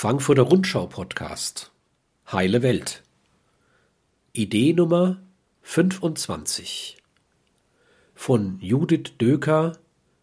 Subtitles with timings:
[0.00, 1.72] Frankfurter Rundschau Podcast
[2.30, 3.02] Heile Welt
[4.32, 5.18] Idee Nummer
[5.62, 6.98] 25
[8.14, 9.72] von Judith Döker,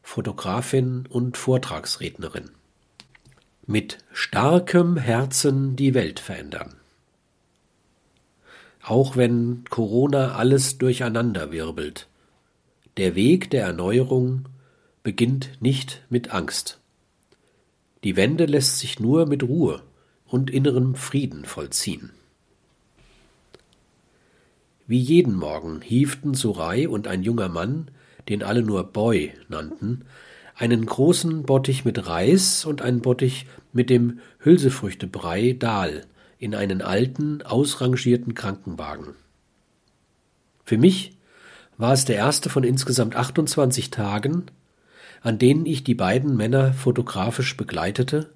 [0.01, 2.51] Fotografin und Vortragsrednerin.
[3.65, 6.75] Mit starkem Herzen die Welt verändern.
[8.81, 12.07] Auch wenn Corona alles durcheinander wirbelt,
[12.95, 14.47] der Weg der Erneuerung
[15.03, 16.79] beginnt nicht mit Angst.
[18.05, 19.81] Die Wende lässt sich nur mit Ruhe
[20.27, 22.11] und innerem Frieden vollziehen.
[24.85, 27.89] Wie jeden Morgen hieften Surai und ein junger Mann,
[28.29, 30.05] den alle nur Boy nannten,
[30.55, 36.05] einen großen Bottich mit Reis und einen Bottich mit dem Hülsefrüchtebrei Dahl
[36.37, 39.15] in einen alten, ausrangierten Krankenwagen.
[40.63, 41.17] Für mich
[41.79, 44.45] war es der erste von insgesamt 28 Tagen,
[45.25, 48.29] an denen ich die beiden Männer fotografisch begleitete,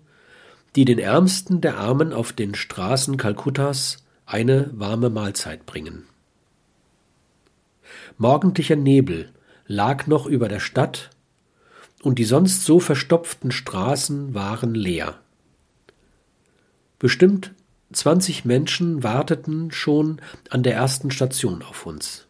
[0.75, 6.07] die den Ärmsten der Armen auf den Straßen Kalkuttas eine warme Mahlzeit bringen.
[8.17, 9.31] Morgendlicher Nebel
[9.67, 11.11] lag noch über der Stadt,
[12.01, 15.19] und die sonst so verstopften Straßen waren leer.
[16.97, 17.53] Bestimmt
[17.91, 22.25] zwanzig Menschen warteten schon an der ersten Station auf uns.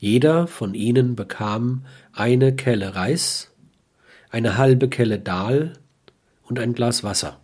[0.00, 1.84] Jeder von ihnen bekam
[2.14, 3.52] eine Kelle Reis,
[4.30, 5.74] eine halbe Kelle Dahl
[6.42, 7.38] und ein Glas Wasser.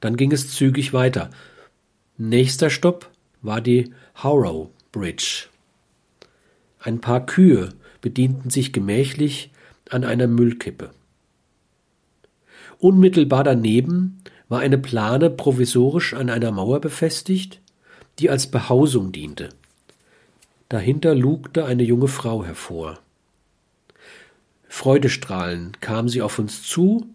[0.00, 1.28] Dann ging es zügig weiter.
[2.16, 3.10] Nächster Stopp
[3.42, 5.48] war die Harrow Bridge.
[6.78, 9.52] Ein paar Kühe bedienten sich gemächlich
[9.90, 10.92] an einer Müllkippe.
[12.78, 17.60] Unmittelbar daneben war eine Plane provisorisch an einer Mauer befestigt,
[18.18, 19.50] die als Behausung diente.
[20.70, 23.00] Dahinter lugte eine junge Frau hervor.
[24.68, 27.08] Freudestrahlend kam sie auf uns zu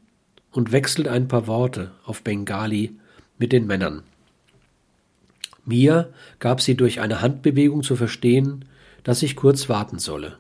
[0.52, 2.98] und wechselte ein paar Worte auf Bengali
[3.38, 4.04] mit den Männern.
[5.64, 8.66] Mir gab sie durch eine Handbewegung zu verstehen,
[9.04, 10.38] dass ich kurz warten solle.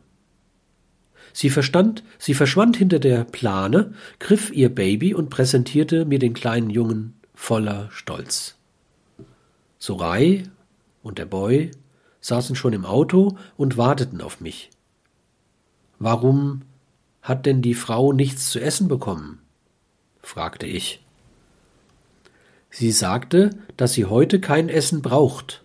[1.31, 6.69] Sie verstand, sie verschwand hinter der Plane, griff ihr Baby und präsentierte mir den kleinen
[6.69, 8.57] Jungen voller Stolz.
[9.79, 10.43] Sorai
[11.01, 11.71] und der Boy
[12.25, 14.71] saßen schon im Auto und warteten auf mich.
[15.99, 16.63] Warum
[17.21, 19.41] hat denn die Frau nichts zu essen bekommen?
[20.23, 21.05] fragte ich.
[22.71, 25.63] Sie sagte, dass sie heute kein Essen braucht,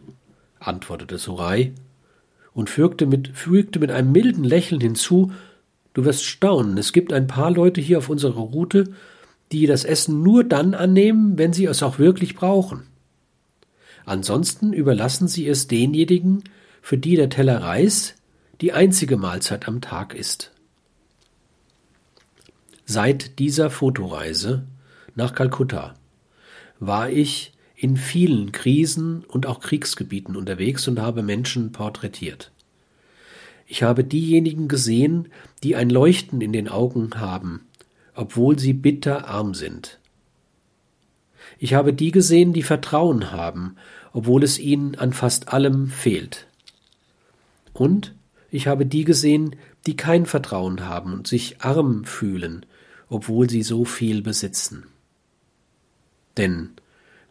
[0.59, 1.72] antwortete Surai
[2.53, 5.32] und fügte mit, fügte mit einem milden Lächeln hinzu,
[5.94, 8.93] du wirst staunen, es gibt ein paar Leute hier auf unserer Route,
[9.50, 12.89] die das Essen nur dann annehmen, wenn sie es auch wirklich brauchen.
[14.05, 16.44] Ansonsten überlassen sie es denjenigen,
[16.83, 18.15] für die der Teller Reis
[18.61, 20.53] die einzige Mahlzeit am Tag ist.
[22.84, 24.65] Seit dieser Fotoreise
[25.15, 25.94] nach Kalkutta
[26.81, 32.50] war ich in vielen Krisen und auch Kriegsgebieten unterwegs und habe Menschen porträtiert.
[33.67, 35.28] Ich habe diejenigen gesehen,
[35.62, 37.69] die ein Leuchten in den Augen haben,
[38.15, 40.00] obwohl sie bitter arm sind.
[41.59, 43.77] Ich habe die gesehen, die Vertrauen haben,
[44.12, 46.47] obwohl es ihnen an fast allem fehlt.
[47.72, 48.15] Und
[48.50, 49.56] ich habe die gesehen,
[49.87, 52.66] die kein Vertrauen haben und sich arm fühlen,
[53.09, 54.87] obwohl sie so viel besitzen.
[56.37, 56.71] Denn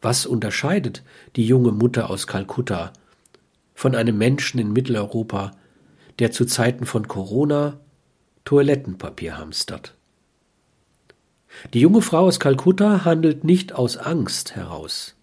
[0.01, 1.03] was unterscheidet
[1.35, 2.93] die junge Mutter aus Kalkutta
[3.73, 5.51] von einem Menschen in Mitteleuropa,
[6.19, 7.79] der zu Zeiten von Corona
[8.45, 9.95] Toilettenpapier hamstert?
[11.73, 15.15] Die junge Frau aus Kalkutta handelt nicht aus Angst heraus.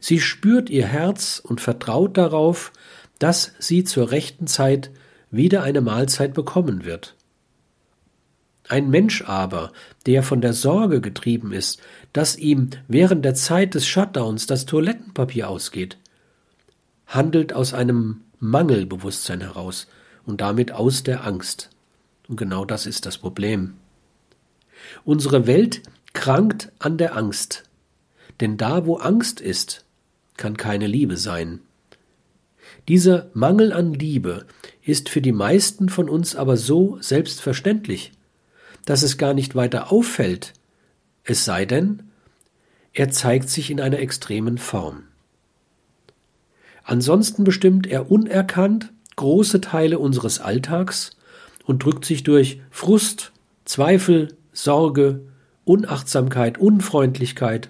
[0.00, 2.72] Sie spürt ihr Herz und vertraut darauf,
[3.18, 4.90] dass sie zur rechten Zeit
[5.30, 7.14] wieder eine Mahlzeit bekommen wird.
[8.68, 9.72] Ein Mensch aber,
[10.06, 11.80] der von der Sorge getrieben ist,
[12.12, 15.98] dass ihm während der Zeit des Shutdowns das Toilettenpapier ausgeht,
[17.06, 19.86] handelt aus einem Mangelbewusstsein heraus
[20.24, 21.70] und damit aus der Angst.
[22.28, 23.74] Und genau das ist das Problem.
[25.04, 25.82] Unsere Welt
[26.12, 27.64] krankt an der Angst,
[28.40, 29.84] denn da, wo Angst ist,
[30.36, 31.60] kann keine Liebe sein.
[32.88, 34.46] Dieser Mangel an Liebe
[34.82, 38.12] ist für die meisten von uns aber so selbstverständlich,
[38.84, 40.52] dass es gar nicht weiter auffällt,
[41.24, 42.02] es sei denn,
[42.92, 45.04] er zeigt sich in einer extremen Form.
[46.84, 51.16] Ansonsten bestimmt er unerkannt große Teile unseres Alltags
[51.64, 53.32] und drückt sich durch Frust,
[53.64, 55.20] Zweifel, Sorge,
[55.64, 57.68] Unachtsamkeit, Unfreundlichkeit,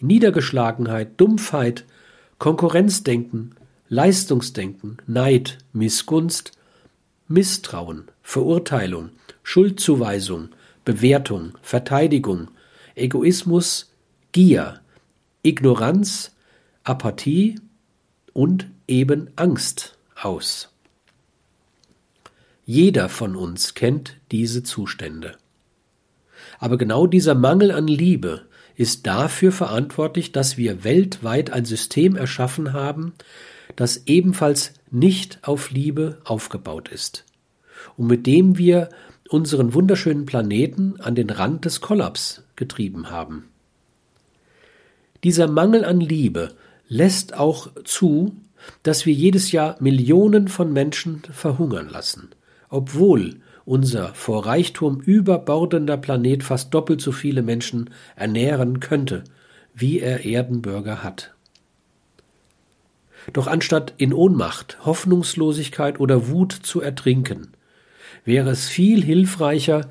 [0.00, 1.84] Niedergeschlagenheit, Dumpfheit,
[2.38, 3.54] Konkurrenzdenken,
[3.88, 6.52] Leistungsdenken, Neid, Missgunst,
[7.28, 9.10] Misstrauen, Verurteilung,
[9.42, 10.48] Schuldzuweisung,
[10.84, 12.48] Bewertung, Verteidigung,
[12.94, 13.92] Egoismus,
[14.32, 14.80] Gier,
[15.42, 16.32] Ignoranz,
[16.84, 17.60] Apathie
[18.32, 20.70] und eben Angst aus.
[22.64, 25.36] Jeder von uns kennt diese Zustände.
[26.58, 28.42] Aber genau dieser Mangel an Liebe
[28.76, 33.14] ist dafür verantwortlich, dass wir weltweit ein System erschaffen haben,
[33.74, 37.24] das ebenfalls nicht auf Liebe aufgebaut ist
[37.96, 38.88] und mit dem wir
[39.28, 43.48] unseren wunderschönen Planeten an den Rand des Kollaps getrieben haben.
[45.24, 46.54] Dieser Mangel an Liebe
[46.88, 48.36] lässt auch zu,
[48.82, 52.30] dass wir jedes Jahr Millionen von Menschen verhungern lassen,
[52.68, 59.24] obwohl unser vor Reichtum überbordender Planet fast doppelt so viele Menschen ernähren könnte,
[59.74, 61.34] wie er Erdenbürger hat.
[63.32, 67.48] Doch anstatt in Ohnmacht, Hoffnungslosigkeit oder Wut zu ertrinken,
[68.24, 69.90] wäre es viel hilfreicher,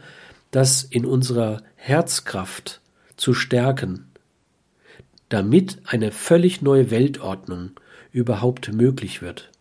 [0.52, 2.82] das in unserer Herzkraft
[3.18, 4.08] zu stärken,
[5.28, 7.72] damit eine völlig neue Weltordnung
[8.12, 9.52] überhaupt möglich wird.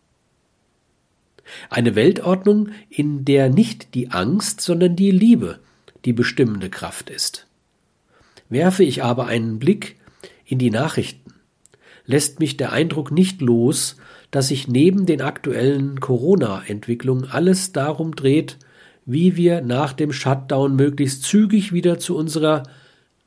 [1.69, 5.59] Eine Weltordnung, in der nicht die Angst, sondern die Liebe
[6.05, 7.47] die bestimmende Kraft ist.
[8.49, 9.97] Werfe ich aber einen Blick
[10.45, 11.33] in die Nachrichten,
[12.05, 13.97] lässt mich der Eindruck nicht los,
[14.29, 18.57] dass sich neben den aktuellen Corona-Entwicklungen alles darum dreht,
[19.05, 22.63] wie wir nach dem Shutdown möglichst zügig wieder zu unserer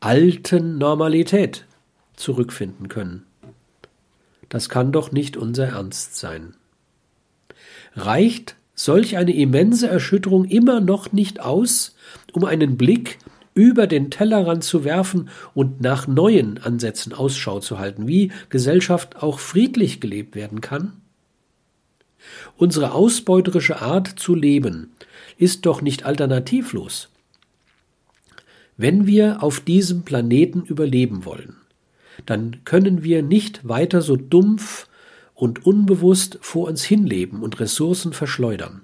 [0.01, 1.67] alten Normalität
[2.15, 3.25] zurückfinden können.
[4.49, 6.55] Das kann doch nicht unser Ernst sein.
[7.99, 11.97] Reicht solch eine immense Erschütterung immer noch nicht aus,
[12.33, 13.19] um einen Blick
[13.55, 19.41] über den Tellerrand zu werfen und nach neuen Ansätzen Ausschau zu halten, wie Gesellschaft auch
[19.41, 20.93] friedlich gelebt werden kann?
[22.57, 24.93] Unsere ausbeuterische Art zu leben
[25.39, 27.09] ist doch nicht alternativlos.
[28.77, 31.57] Wenn wir auf diesem Planeten überleben wollen,
[32.27, 34.88] dann können wir nicht weiter so dumpf
[35.39, 38.83] und unbewusst vor uns hinleben und Ressourcen verschleudern.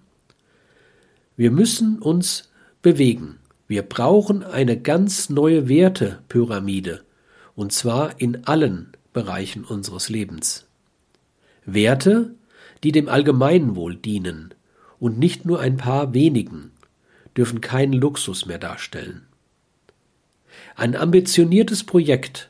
[1.37, 2.49] Wir müssen uns
[2.81, 3.41] bewegen.
[3.67, 7.03] Wir brauchen eine ganz neue Wertepyramide,
[7.57, 10.69] und zwar in allen Bereichen unseres Lebens.
[11.67, 12.37] Werte,
[12.85, 14.55] die dem Allgemeinwohl dienen
[15.01, 16.71] und nicht nur ein paar wenigen,
[17.37, 19.27] dürfen keinen Luxus mehr darstellen.
[20.77, 22.49] Ein ambitioniertes Projekt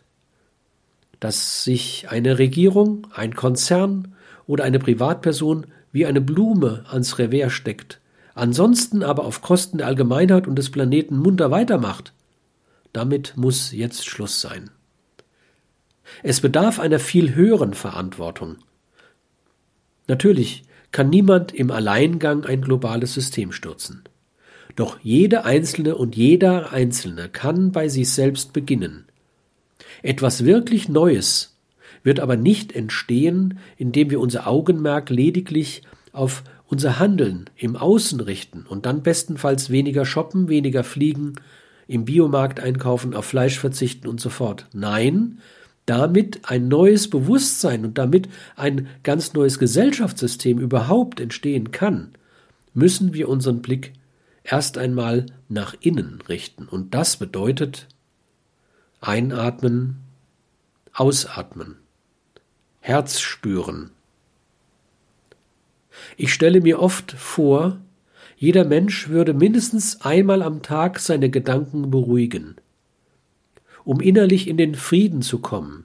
[1.20, 4.14] dass sich eine Regierung, ein Konzern
[4.46, 8.00] oder eine Privatperson wie eine Blume ans Revers steckt,
[8.34, 12.12] ansonsten aber auf Kosten der Allgemeinheit und des Planeten munter weitermacht,
[12.92, 14.70] damit muss jetzt Schluss sein.
[16.22, 18.56] Es bedarf einer viel höheren Verantwortung.
[20.06, 24.04] Natürlich kann niemand im Alleingang ein globales System stürzen.
[24.76, 29.06] Doch jede Einzelne und jeder Einzelne kann bei sich selbst beginnen.
[30.04, 31.56] Etwas wirklich Neues
[32.02, 35.80] wird aber nicht entstehen, indem wir unser Augenmerk lediglich
[36.12, 41.36] auf unser Handeln im Außen richten und dann bestenfalls weniger shoppen, weniger fliegen,
[41.88, 44.66] im Biomarkt einkaufen, auf Fleisch verzichten und so fort.
[44.74, 45.38] Nein,
[45.86, 52.10] damit ein neues Bewusstsein und damit ein ganz neues Gesellschaftssystem überhaupt entstehen kann,
[52.74, 53.94] müssen wir unseren Blick
[54.42, 56.68] erst einmal nach innen richten.
[56.68, 57.88] Und das bedeutet
[59.06, 59.96] Einatmen,
[60.94, 61.76] ausatmen,
[62.80, 63.90] Herz spüren.
[66.16, 67.78] Ich stelle mir oft vor,
[68.36, 72.56] jeder Mensch würde mindestens einmal am Tag seine Gedanken beruhigen,
[73.84, 75.84] um innerlich in den Frieden zu kommen,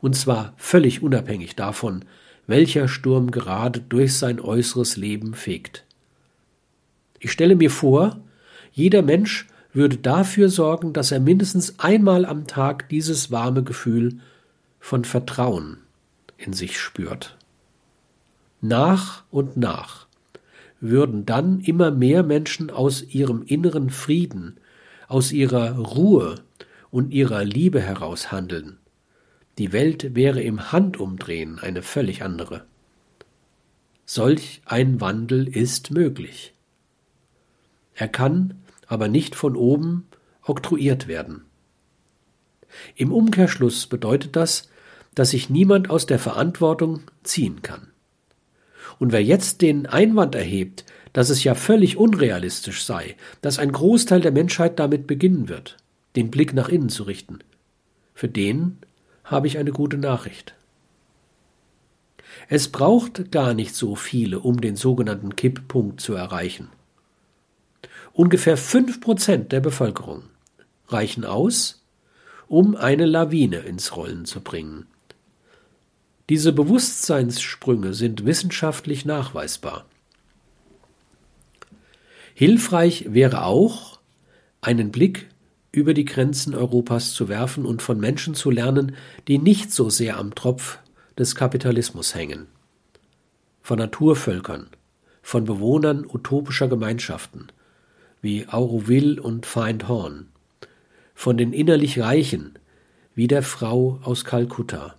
[0.00, 2.06] und zwar völlig unabhängig davon,
[2.46, 5.84] welcher Sturm gerade durch sein äußeres Leben fegt.
[7.20, 8.20] Ich stelle mir vor,
[8.72, 9.46] jeder Mensch
[9.76, 14.20] würde dafür sorgen, dass er mindestens einmal am Tag dieses warme Gefühl
[14.80, 15.78] von Vertrauen
[16.38, 17.36] in sich spürt.
[18.62, 20.06] Nach und nach
[20.80, 24.56] würden dann immer mehr Menschen aus ihrem inneren Frieden,
[25.08, 26.36] aus ihrer Ruhe
[26.90, 28.78] und ihrer Liebe heraus handeln.
[29.58, 32.64] Die Welt wäre im Handumdrehen eine völlig andere.
[34.04, 36.54] Solch ein Wandel ist möglich.
[37.94, 38.54] Er kann
[38.86, 40.06] aber nicht von oben
[40.42, 41.44] oktroyiert werden.
[42.94, 44.68] Im Umkehrschluss bedeutet das,
[45.14, 47.88] dass sich niemand aus der Verantwortung ziehen kann.
[48.98, 54.20] Und wer jetzt den Einwand erhebt, dass es ja völlig unrealistisch sei, dass ein Großteil
[54.20, 55.78] der Menschheit damit beginnen wird,
[56.14, 57.38] den Blick nach innen zu richten,
[58.14, 58.78] für den
[59.24, 60.54] habe ich eine gute Nachricht.
[62.48, 66.68] Es braucht gar nicht so viele, um den sogenannten Kipppunkt zu erreichen.
[68.16, 70.22] Ungefähr fünf Prozent der Bevölkerung
[70.88, 71.84] reichen aus,
[72.48, 74.86] um eine Lawine ins Rollen zu bringen.
[76.30, 79.84] Diese Bewusstseinssprünge sind wissenschaftlich nachweisbar.
[82.32, 84.00] Hilfreich wäre auch,
[84.62, 85.28] einen Blick
[85.70, 88.96] über die Grenzen Europas zu werfen und von Menschen zu lernen,
[89.28, 90.78] die nicht so sehr am Tropf
[91.18, 92.46] des Kapitalismus hängen.
[93.60, 94.70] Von Naturvölkern,
[95.20, 97.48] von Bewohnern utopischer Gemeinschaften
[98.26, 100.26] wie Auroville und Find Horn,
[101.14, 102.58] von den innerlich Reichen
[103.14, 104.96] wie der Frau aus Kalkutta,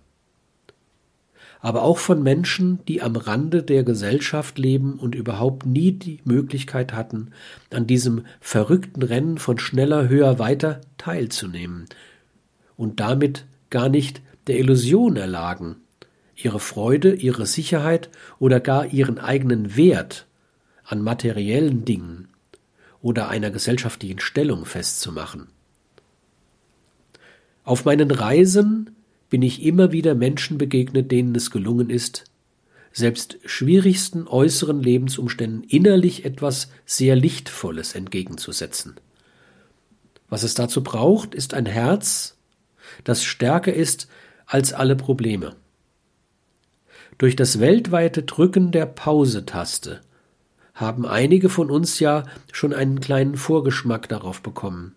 [1.60, 6.94] aber auch von Menschen, die am Rande der Gesellschaft leben und überhaupt nie die Möglichkeit
[6.94, 7.32] hatten,
[7.70, 11.84] an diesem verrückten Rennen von schneller, höher, weiter teilzunehmen
[12.78, 15.76] und damit gar nicht der Illusion erlagen,
[16.34, 18.08] ihre Freude, ihre Sicherheit
[18.38, 20.26] oder gar ihren eigenen Wert
[20.82, 22.27] an materiellen Dingen
[23.02, 25.48] oder einer gesellschaftlichen Stellung festzumachen.
[27.64, 28.90] Auf meinen Reisen
[29.30, 32.24] bin ich immer wieder Menschen begegnet, denen es gelungen ist,
[32.92, 38.96] selbst schwierigsten äußeren Lebensumständen innerlich etwas sehr Lichtvolles entgegenzusetzen.
[40.28, 42.36] Was es dazu braucht, ist ein Herz,
[43.04, 44.08] das stärker ist
[44.46, 45.54] als alle Probleme.
[47.18, 50.00] Durch das weltweite Drücken der Pause-Taste
[50.78, 54.94] haben einige von uns ja schon einen kleinen Vorgeschmack darauf bekommen.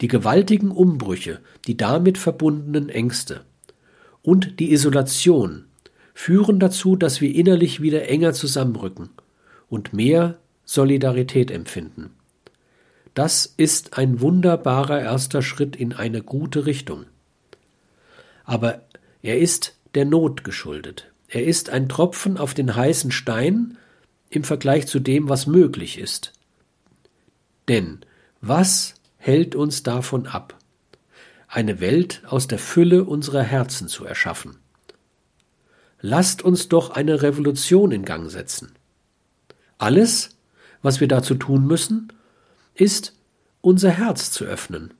[0.00, 3.42] Die gewaltigen Umbrüche, die damit verbundenen Ängste
[4.22, 5.66] und die Isolation
[6.14, 9.10] führen dazu, dass wir innerlich wieder enger zusammenrücken
[9.68, 12.10] und mehr Solidarität empfinden.
[13.12, 17.04] Das ist ein wunderbarer erster Schritt in eine gute Richtung.
[18.44, 18.82] Aber
[19.20, 21.12] er ist der Not geschuldet.
[21.28, 23.76] Er ist ein Tropfen auf den heißen Stein
[24.30, 26.32] im Vergleich zu dem, was möglich ist.
[27.68, 28.00] Denn
[28.40, 30.56] was hält uns davon ab,
[31.48, 34.58] eine Welt aus der Fülle unserer Herzen zu erschaffen.
[36.00, 38.72] Lasst uns doch eine Revolution in Gang setzen.
[39.78, 40.36] Alles,
[40.82, 42.12] was wir dazu tun müssen,
[42.74, 43.14] ist,
[43.60, 44.94] unser Herz zu öffnen.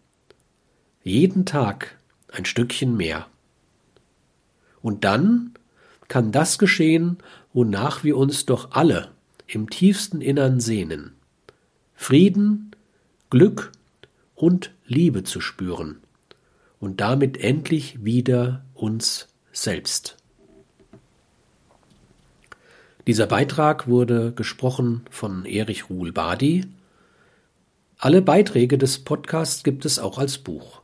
[1.02, 1.98] Jeden Tag
[2.32, 3.26] ein Stückchen mehr.
[4.82, 5.54] Und dann
[6.08, 7.18] kann das geschehen,
[7.52, 9.15] wonach wir uns doch alle
[9.46, 11.12] im tiefsten Innern sehnen.
[11.94, 12.72] Frieden,
[13.30, 13.72] Glück
[14.34, 16.00] und Liebe zu spüren
[16.78, 20.16] und damit endlich wieder uns selbst.
[23.06, 26.66] Dieser Beitrag wurde gesprochen von Erich Ruhl Badi.
[27.98, 30.82] Alle Beiträge des Podcasts gibt es auch als Buch.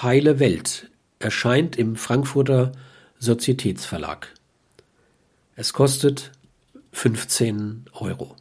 [0.00, 0.88] Heile Welt
[1.18, 2.72] erscheint im Frankfurter
[3.18, 4.32] Sozietätsverlag.
[5.56, 6.32] Es kostet
[6.92, 8.36] 15 Euro.